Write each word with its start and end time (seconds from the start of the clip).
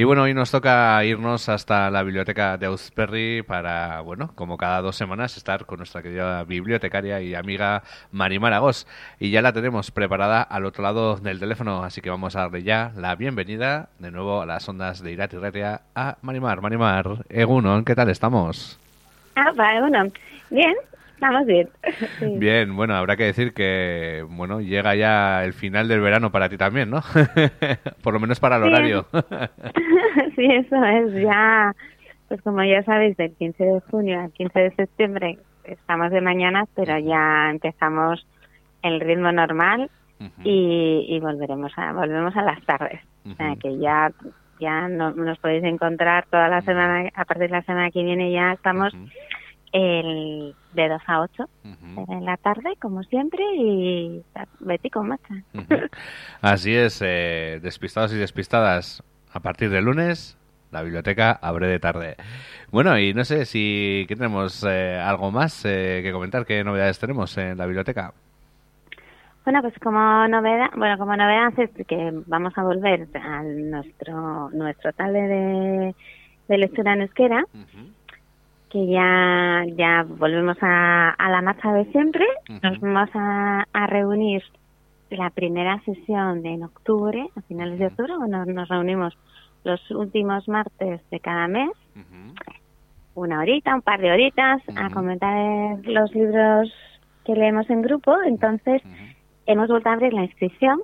Y 0.00 0.04
bueno, 0.04 0.22
hoy 0.22 0.32
nos 0.32 0.50
toca 0.50 1.04
irnos 1.04 1.50
hasta 1.50 1.90
la 1.90 2.02
biblioteca 2.02 2.56
de 2.56 2.64
Ausperry 2.64 3.42
para, 3.42 4.00
bueno, 4.00 4.32
como 4.34 4.56
cada 4.56 4.80
dos 4.80 4.96
semanas, 4.96 5.36
estar 5.36 5.66
con 5.66 5.76
nuestra 5.76 6.00
querida 6.00 6.42
bibliotecaria 6.44 7.20
y 7.20 7.34
amiga 7.34 7.82
Marimar 8.10 8.54
Agos. 8.54 8.86
Y 9.18 9.30
ya 9.30 9.42
la 9.42 9.52
tenemos 9.52 9.90
preparada 9.90 10.40
al 10.40 10.64
otro 10.64 10.82
lado 10.82 11.16
del 11.16 11.38
teléfono, 11.38 11.84
así 11.84 12.00
que 12.00 12.08
vamos 12.08 12.34
a 12.34 12.40
darle 12.40 12.62
ya 12.62 12.92
la 12.96 13.14
bienvenida 13.14 13.90
de 13.98 14.10
nuevo 14.10 14.40
a 14.40 14.46
las 14.46 14.66
ondas 14.70 15.02
de 15.02 15.12
Irati 15.12 15.36
Retia 15.36 15.82
a 15.94 16.16
Marimar. 16.22 16.62
Marimar, 16.62 17.26
Egunon, 17.28 17.84
¿qué 17.84 17.94
tal 17.94 18.08
estamos? 18.08 18.80
Ah, 19.36 19.52
vale, 19.54 19.80
bueno, 19.80 20.10
bien, 20.48 20.76
Vamos 21.20 21.46
bien. 21.46 21.68
Bien, 22.38 22.74
bueno, 22.74 22.94
habrá 22.94 23.16
que 23.16 23.24
decir 23.24 23.52
que, 23.52 24.24
bueno, 24.28 24.60
llega 24.60 24.94
ya 24.94 25.44
el 25.44 25.52
final 25.52 25.86
del 25.86 26.00
verano 26.00 26.32
para 26.32 26.48
ti 26.48 26.56
también, 26.56 26.90
¿no? 26.90 27.02
Por 28.02 28.14
lo 28.14 28.20
menos 28.20 28.40
para 28.40 28.56
el 28.56 28.62
horario. 28.64 29.06
sí, 30.36 30.46
eso 30.46 30.82
es, 30.84 31.12
ya, 31.22 31.74
pues 32.28 32.40
como 32.42 32.64
ya 32.64 32.82
sabéis, 32.84 33.16
del 33.16 33.34
15 33.34 33.64
de 33.64 33.80
junio 33.90 34.20
al 34.20 34.32
15 34.32 34.58
de 34.58 34.70
septiembre 34.74 35.38
estamos 35.64 36.10
de 36.10 36.20
mañana, 36.20 36.64
pero 36.74 36.98
ya 36.98 37.50
empezamos 37.50 38.26
el 38.82 39.00
ritmo 39.00 39.30
normal 39.30 39.90
y, 40.42 41.18
volveremos 41.20 41.72
a, 41.76 41.92
volvemos 41.92 42.34
a 42.36 42.42
las 42.42 42.62
tardes. 42.64 43.00
O 43.30 43.34
sea 43.34 43.54
que 43.56 43.78
ya 43.78 44.10
ya 44.60 44.88
no, 44.88 45.10
nos 45.12 45.38
podéis 45.38 45.64
encontrar 45.64 46.26
toda 46.30 46.48
la 46.48 46.60
semana, 46.60 47.08
a 47.14 47.24
partir 47.24 47.48
de 47.48 47.56
la 47.56 47.62
semana 47.62 47.90
que 47.90 48.02
viene 48.02 48.30
ya 48.30 48.52
estamos 48.52 48.92
el 49.72 50.54
de 50.72 50.88
2 50.88 51.02
a 51.06 51.20
8 51.20 51.48
en 52.08 52.24
la 52.24 52.36
tarde, 52.36 52.76
como 52.80 53.02
siempre, 53.04 53.44
y 53.56 54.22
Betty 54.60 54.90
con 54.90 55.08
marcha. 55.08 55.34
Así 56.40 56.74
es, 56.74 57.00
eh, 57.02 57.60
despistados 57.62 58.12
y 58.12 58.16
despistadas, 58.16 59.02
a 59.32 59.40
partir 59.40 59.70
de 59.70 59.80
lunes 59.80 60.36
la 60.70 60.82
biblioteca 60.82 61.32
abre 61.42 61.66
de 61.66 61.78
tarde. 61.78 62.16
Bueno, 62.70 62.98
y 62.98 63.12
no 63.12 63.24
sé 63.24 63.44
si 63.44 64.06
tenemos 64.08 64.64
eh, 64.68 64.98
algo 64.98 65.30
más 65.30 65.64
eh, 65.64 66.00
que 66.02 66.12
comentar, 66.12 66.46
qué 66.46 66.62
novedades 66.62 66.98
tenemos 66.98 67.36
en 67.38 67.58
la 67.58 67.66
biblioteca. 67.66 68.12
Bueno, 69.44 69.62
pues 69.62 69.74
como 69.82 70.28
novedad, 70.28 70.70
bueno, 70.76 70.98
como 70.98 71.16
novedad 71.16 71.52
es 71.58 71.70
que 71.86 72.12
vamos 72.26 72.56
a 72.56 72.62
volver 72.62 73.08
a 73.14 73.42
nuestro 73.42 74.50
nuestro 74.50 74.92
tal 74.92 75.12
de, 75.14 75.94
de 76.46 76.58
lectura 76.58 76.92
en 76.92 77.02
euskera 77.02 77.44
que 78.70 78.86
ya, 78.86 79.64
ya 79.76 80.04
volvemos 80.08 80.56
a, 80.60 81.14
la 81.18 81.42
marcha 81.42 81.72
de 81.72 81.84
siempre. 81.86 82.24
Nos 82.62 82.80
vamos 82.80 83.10
a, 83.14 83.86
reunir 83.88 84.42
la 85.10 85.30
primera 85.30 85.80
sesión 85.84 86.42
de 86.42 86.50
en 86.50 86.62
octubre, 86.62 87.28
a 87.36 87.40
finales 87.42 87.78
de 87.80 87.86
octubre, 87.86 88.16
bueno, 88.16 88.44
nos 88.46 88.68
reunimos 88.68 89.18
los 89.64 89.90
últimos 89.90 90.48
martes 90.48 91.00
de 91.10 91.20
cada 91.20 91.48
mes, 91.48 91.70
una 93.14 93.40
horita, 93.40 93.74
un 93.74 93.82
par 93.82 94.00
de 94.00 94.12
horitas, 94.12 94.62
a 94.76 94.88
comentar 94.90 95.84
los 95.84 96.14
libros 96.14 96.72
que 97.24 97.34
leemos 97.34 97.68
en 97.70 97.82
grupo. 97.82 98.16
Entonces, 98.24 98.82
hemos 99.46 99.68
vuelto 99.68 99.88
a 99.88 99.94
abrir 99.94 100.12
la 100.12 100.22
inscripción 100.22 100.80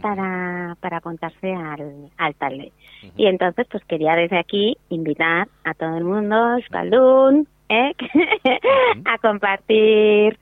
para, 0.00 0.76
para 0.80 0.98
apuntarse 0.98 1.54
al, 1.54 2.10
al 2.16 2.34
tal 2.34 2.72
Y 3.16 3.26
entonces, 3.26 3.66
pues 3.70 3.84
quería 3.84 4.14
desde 4.14 4.38
aquí 4.38 4.76
invitar 4.88 5.48
a 5.64 5.74
todo 5.74 5.96
el 5.96 6.04
mundo, 6.04 6.56
Escalún, 6.56 7.46
¿eh? 7.68 7.92
a 9.04 9.18
compartir 9.18 10.38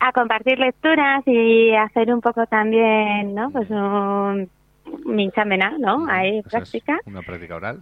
a 0.00 0.12
compartir 0.12 0.58
lecturas 0.58 1.22
y 1.26 1.74
hacer 1.74 2.12
un 2.12 2.20
poco 2.22 2.46
también, 2.46 3.34
¿no? 3.34 3.50
Pues 3.50 3.68
un 3.68 4.48
minchamena, 5.04 5.76
¿no? 5.78 6.06
Hay 6.08 6.42
práctica. 6.42 6.98
una 7.06 7.20
práctica 7.20 7.56
oral. 7.56 7.80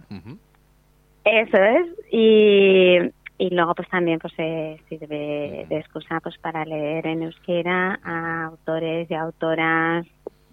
Eso 1.23 1.57
es. 1.57 1.87
Y, 2.11 2.97
y 3.37 3.49
luego 3.51 3.73
pues 3.73 3.87
también 3.89 4.19
pues 4.19 4.33
se 4.33 4.81
sirve 4.89 5.65
de 5.69 5.77
excusa 5.77 6.19
pues 6.21 6.37
para 6.39 6.65
leer 6.65 7.07
en 7.07 7.23
euskera 7.23 7.99
a 8.03 8.45
autores 8.45 9.09
y 9.09 9.13
autoras 9.13 10.05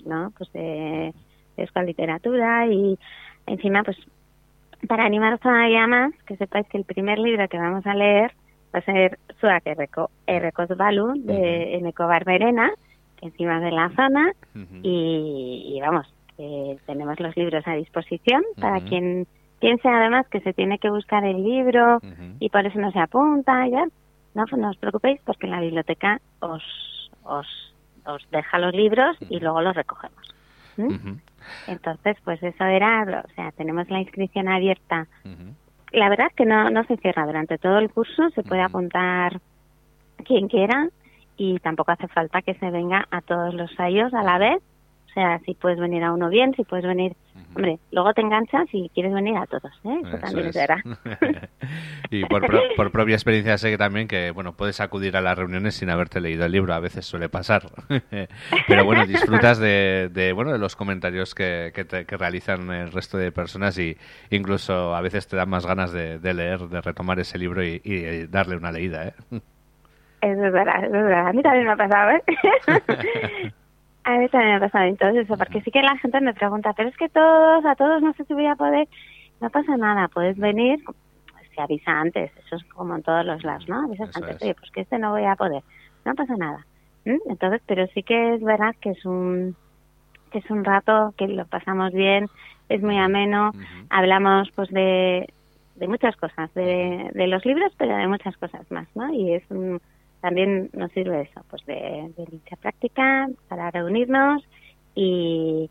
¿no? 0.07 0.33
Pues 0.37 0.53
de, 0.53 1.13
de 1.57 1.83
literatura 1.85 2.67
y 2.67 2.99
encima, 3.47 3.83
pues 3.83 3.97
para 4.89 5.05
animaros 5.05 5.41
todavía 5.41 5.87
más, 5.87 6.13
que 6.27 6.37
sepáis 6.37 6.67
que 6.69 6.79
el 6.79 6.85
primer 6.85 7.19
libro 7.19 7.49
que 7.49 7.59
vamos 7.59 7.87
a 7.87 7.95
leer 7.95 8.33
va 8.75 8.81
a 8.81 8.83
ser 8.83 9.19
Suak 9.41 9.65
Errekos 10.27 10.69
Balu 10.77 11.15
de 11.17 11.77
Eneco 11.77 12.07
Barberena, 12.07 12.71
que 13.17 13.27
encima 13.27 13.61
de 13.61 13.71
la 13.71 13.91
zona, 13.91 14.33
y, 14.83 15.79
vamos, 15.81 16.07
tenemos 16.87 17.19
los 17.21 17.37
libros 17.37 17.67
a 17.67 17.75
disposición 17.75 18.43
para 18.61 18.81
quien 18.81 19.27
piense 19.59 19.89
además 19.89 20.29
que 20.29 20.41
se 20.41 20.53
tiene 20.53 20.79
que 20.79 20.91
buscar 20.91 21.25
el 21.25 21.43
libro 21.43 22.01
y 22.39 22.51
por 22.51 22.67
eso 22.67 22.79
no 22.79 22.93
se 22.93 22.99
apunta, 22.99 23.67
ya, 23.69 23.87
no, 24.35 24.45
pues 24.45 24.61
no 24.61 24.71
os 24.71 24.77
preocupéis 24.77 25.21
porque 25.25 25.47
en 25.47 25.53
la 25.53 25.61
biblioteca 25.61 26.21
os, 26.41 26.63
os 27.25 27.75
os 28.07 28.29
deja 28.31 28.59
los 28.59 28.73
libros 28.73 29.17
y 29.29 29.41
luego 29.41 29.61
los 29.61 29.75
recogemos. 29.75 30.35
Entonces, 31.67 32.17
pues 32.25 32.43
eso 32.43 32.65
era, 32.65 33.25
o 33.25 33.35
sea, 33.35 33.53
tenemos 33.53 33.89
la 33.89 34.01
inscripción 34.01 34.49
abierta. 34.49 35.07
La 35.93 36.09
verdad 36.09 36.27
es 36.29 36.35
que 36.35 36.45
no, 36.45 36.71
no 36.71 36.85
se 36.85 36.97
cierra 36.97 37.27
durante 37.27 37.59
todo 37.59 37.79
el 37.79 37.91
curso, 37.91 38.31
se 38.31 38.43
puede 38.43 38.63
apuntar 38.63 39.41
quien 40.25 40.49
quiera 40.49 40.89
y 41.37 41.59
tampoco 41.61 41.93
hace 41.93 42.09
falta 42.09 42.43
que 42.43 42.55
se 42.55 42.71
venga 42.71 43.07
a 43.11 43.21
todos 43.21 43.55
los 43.55 43.79
años 43.79 44.13
a 44.15 44.23
la 44.23 44.39
vez. 44.39 44.63
O 45.09 45.13
sea, 45.13 45.39
si 45.41 45.55
puedes 45.55 45.79
venir 45.79 46.03
a 46.05 46.13
uno 46.13 46.29
bien, 46.29 46.55
si 46.55 46.65
puedes 46.65 46.85
venir 46.85 47.17
Hombre, 47.55 47.79
luego 47.91 48.13
te 48.13 48.21
enganchas 48.21 48.67
y 48.73 48.89
quieres 48.91 49.13
venir 49.15 49.37
a 49.37 49.47
todos, 49.47 49.73
¿eh? 49.85 50.03
Eso, 50.05 50.19
también 50.19 50.47
es. 50.49 50.57
y 52.11 52.25
por, 52.25 52.91
propia 52.93 53.15
experiencia 53.15 53.57
sé 53.59 53.71
que 53.71 53.79
también 53.79 54.09
que, 54.09 54.31
bueno, 54.31 54.53
puedes 54.53 54.81
acudir 54.81 55.17
a 55.17 55.21
las 55.21 55.39
reuniones 55.39 55.75
sin 55.75 55.91
haberte 55.91 56.21
leído 56.21 56.45
el 56.45 56.53
libro, 56.53 56.75
a 56.75 56.81
veces 56.81 57.07
suele 57.07 57.29
pasar. 57.29 57.63
Pero 58.69 58.85
bueno, 58.85 59.07
disfrutas 59.07 59.59
de, 59.59 60.33
bueno, 60.35 60.53
de 60.53 60.59
los 60.59 60.77
comentarios 60.77 61.35
que, 61.35 61.73
que, 61.75 62.17
realizan 62.17 62.71
el 62.71 62.93
resto 62.93 63.19
de 63.19 63.33
personas 63.33 63.79
y 63.79 63.97
incluso 64.31 64.95
a 64.95 65.01
veces 65.01 65.27
te 65.29 65.37
dan 65.37 65.49
más 65.49 65.67
ganas 65.67 65.93
de, 65.93 66.19
leer, 66.35 66.61
de 66.61 66.81
retomar 66.81 67.19
ese 67.21 67.39
libro 67.39 67.65
y, 67.65 67.81
y 67.85 68.27
darle 68.27 68.57
una 68.57 68.73
leída, 68.73 69.09
¿eh? 69.09 69.41
Eso 70.21 70.45
es 70.45 70.53
verdad, 70.53 70.85
es 70.85 70.91
verdad. 70.91 71.29
A 71.29 71.33
mí 71.33 71.43
también 71.43 71.67
me 71.67 71.73
ha 71.73 71.77
pasado, 71.77 72.11
¿eh? 72.11 73.53
A 74.07 74.19
mí 74.19 74.29
también 74.29 74.53
me 74.53 74.57
ha 74.57 74.61
pasado 74.61 74.85
entonces 74.85 75.25
eso, 75.25 75.37
porque 75.37 75.61
sí 75.63 75.73
que 75.73 75.83
la 75.83 75.99
gente 75.99 76.21
me 76.21 76.33
pregunta, 76.33 76.73
pero 76.75 76.89
es 76.89 76.97
que 76.97 77.09
todos, 77.09 77.65
a 77.65 77.75
todos 77.75 78.01
no 78.01 78.13
sé 78.13 78.25
si 78.25 78.35
voy 78.35 78.47
a 78.47 78.55
poder. 78.55 78.87
No 79.41 79.51
pasa 79.51 79.77
nada, 79.77 80.07
puedes 80.07 80.39
venir, 80.39 80.79
se 81.53 81.61
avisa 81.61 81.91
antes, 81.91 82.31
eso 82.37 82.55
es 82.55 82.65
como 82.67 82.95
en 82.95 83.03
todos 83.03 83.27
los 83.27 83.43
lados, 83.43 83.69
¿no? 83.69 83.85
Avisas 83.85 84.17
antes, 84.17 84.41
oye, 84.41 84.55
pues 84.55 84.71
que 84.71 84.83
este 84.83 84.99
no 85.01 85.11
voy 85.11 85.25
a 85.25 85.35
poder. 85.35 85.65
No 86.05 86.15
pasa 86.15 86.37
nada. 86.37 86.65
Entonces, 87.05 87.61
pero 87.67 87.89
sí 87.89 88.05
que 88.05 88.35
es 88.35 88.45
verdad 88.45 88.77
que 88.81 88.91
es 88.91 89.05
un 89.05 89.57
que 90.31 90.39
es 90.39 90.51
un 90.51 90.65
rato 90.65 91.13
que 91.17 91.27
lo 91.27 91.45
pasamos 91.47 91.93
bien, 91.93 92.29
es 92.69 92.83
muy 92.83 92.99
ameno, 92.99 93.51
hablamos 93.91 94.51
pues 94.55 94.69
de, 94.71 95.29
de 95.75 95.89
muchas 95.89 96.17
cosas, 96.17 96.53
de, 96.55 97.11
de 97.13 97.27
los 97.27 97.45
libros, 97.45 97.73
pero 97.77 97.97
de 97.97 98.07
muchas 98.07 98.37
cosas 98.37 98.71
más, 98.71 98.87
¿no? 98.95 99.13
Y 99.13 99.35
es 99.35 99.43
un 99.51 99.81
también 100.27 100.71
nos 100.73 100.91
sirve 100.91 101.21
eso, 101.21 101.41
pues 101.49 101.65
de, 101.67 102.13
de 102.17 102.27
dicha 102.29 102.57
práctica 102.57 103.29
para 103.47 103.71
reunirnos 103.71 104.43
y, 104.93 105.71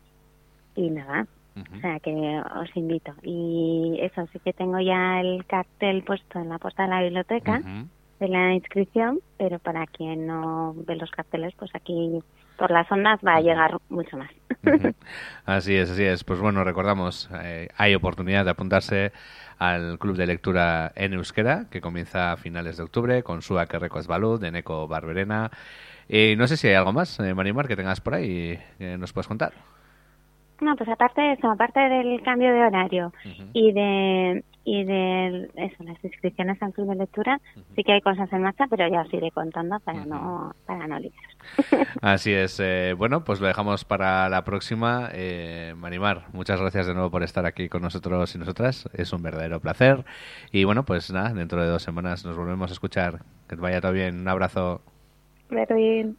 y 0.74 0.90
nada. 0.90 1.26
O 1.74 1.80
sea 1.80 2.00
que 2.00 2.10
os 2.10 2.74
invito. 2.74 3.12
Y 3.22 3.98
eso, 4.00 4.26
sí 4.32 4.38
que 4.38 4.54
tengo 4.54 4.80
ya 4.80 5.20
el 5.20 5.44
cartel 5.44 6.04
puesto 6.04 6.38
en 6.38 6.48
la 6.48 6.58
puerta 6.58 6.84
de 6.84 6.88
la 6.88 7.02
biblioteca 7.02 7.62
de 8.18 8.28
la 8.28 8.54
inscripción, 8.54 9.20
pero 9.36 9.58
para 9.58 9.86
quien 9.86 10.26
no 10.26 10.74
ve 10.86 10.96
los 10.96 11.10
carteles, 11.10 11.52
pues 11.58 11.70
aquí 11.74 12.22
por 12.56 12.70
las 12.70 12.90
ondas 12.90 13.20
va 13.26 13.36
a 13.36 13.40
llegar 13.40 13.76
mucho 13.88 14.16
más. 14.16 14.30
Así 15.44 15.74
es, 15.76 15.90
así 15.90 16.02
es. 16.02 16.24
Pues 16.24 16.40
bueno, 16.40 16.64
recordamos, 16.64 17.30
eh, 17.42 17.68
hay 17.76 17.94
oportunidad 17.94 18.44
de 18.44 18.50
apuntarse 18.50 19.12
al 19.58 19.98
Club 19.98 20.16
de 20.16 20.26
Lectura 20.26 20.92
en 20.96 21.14
Euskera, 21.14 21.66
que 21.70 21.80
comienza 21.80 22.32
a 22.32 22.36
finales 22.36 22.76
de 22.76 22.82
octubre 22.82 23.22
con 23.22 23.42
su 23.42 23.56
Records 23.56 24.08
Balud, 24.08 24.40
de 24.40 24.50
Neco 24.50 24.88
Barberena. 24.88 25.50
Y 26.08 26.34
no 26.36 26.46
sé 26.46 26.56
si 26.56 26.68
hay 26.68 26.74
algo 26.74 26.92
más, 26.92 27.20
eh, 27.20 27.34
Marimar, 27.34 27.68
que 27.68 27.76
tengas 27.76 28.00
por 28.00 28.14
ahí 28.14 28.58
que 28.78 28.98
nos 28.98 29.12
puedes 29.12 29.28
contar. 29.28 29.52
No, 30.60 30.74
pues 30.74 30.88
aparte 30.88 31.20
de 31.20 31.32
eso, 31.34 31.50
aparte 31.50 31.80
del 31.80 32.22
cambio 32.22 32.52
de 32.52 32.64
horario 32.64 33.12
y 33.52 33.72
de 33.72 34.42
y 34.66 34.82
de 34.82 35.48
eso, 35.54 35.84
las 35.84 36.02
inscripciones 36.02 36.60
al 36.60 36.72
club 36.72 36.88
de 36.88 36.96
lectura, 36.96 37.40
sí 37.76 37.84
que 37.84 37.92
hay 37.92 38.00
cosas 38.00 38.30
en 38.32 38.42
marcha, 38.42 38.66
pero 38.68 38.88
ya 38.88 39.02
os 39.02 39.14
iré 39.14 39.30
contando 39.30 39.78
para 39.78 40.04
no 40.04 40.56
para 40.66 40.88
no 40.88 40.96
Así 42.02 42.32
es. 42.32 42.58
Eh, 42.58 42.92
bueno, 42.98 43.22
pues 43.22 43.40
lo 43.40 43.46
dejamos 43.46 43.84
para 43.84 44.28
la 44.28 44.42
próxima. 44.42 45.08
Eh, 45.12 45.74
Marimar, 45.76 46.24
muchas 46.32 46.60
gracias 46.60 46.88
de 46.88 46.94
nuevo 46.94 47.12
por 47.12 47.22
estar 47.22 47.46
aquí 47.46 47.68
con 47.68 47.80
nosotros 47.80 48.34
y 48.34 48.38
nosotras. 48.38 48.90
Es 48.92 49.12
un 49.12 49.22
verdadero 49.22 49.60
placer. 49.60 50.04
Y 50.50 50.64
bueno, 50.64 50.84
pues 50.84 51.12
nada, 51.12 51.32
dentro 51.32 51.62
de 51.62 51.68
dos 51.68 51.84
semanas 51.84 52.24
nos 52.24 52.36
volvemos 52.36 52.68
a 52.68 52.74
escuchar. 52.74 53.20
Que 53.48 53.54
vaya 53.54 53.80
todo 53.80 53.92
bien. 53.92 54.18
Un 54.18 54.26
abrazo. 54.26 54.82
bien. 55.48 56.16